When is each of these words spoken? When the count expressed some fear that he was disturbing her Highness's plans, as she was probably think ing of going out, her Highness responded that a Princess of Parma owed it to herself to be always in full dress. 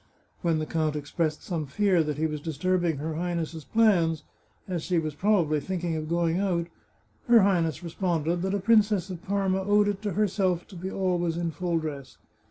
When 0.41 0.57
the 0.57 0.65
count 0.65 0.95
expressed 0.95 1.43
some 1.43 1.67
fear 1.67 2.03
that 2.03 2.17
he 2.17 2.25
was 2.25 2.41
disturbing 2.41 2.97
her 2.97 3.13
Highness's 3.13 3.63
plans, 3.65 4.23
as 4.67 4.81
she 4.81 4.97
was 4.97 5.13
probably 5.13 5.59
think 5.59 5.83
ing 5.83 5.95
of 5.95 6.09
going 6.09 6.39
out, 6.39 6.65
her 7.27 7.41
Highness 7.43 7.83
responded 7.83 8.41
that 8.41 8.55
a 8.55 8.59
Princess 8.59 9.11
of 9.11 9.21
Parma 9.23 9.61
owed 9.61 9.87
it 9.87 10.01
to 10.01 10.13
herself 10.13 10.67
to 10.69 10.75
be 10.75 10.89
always 10.89 11.37
in 11.37 11.51
full 11.51 11.77
dress. 11.77 12.17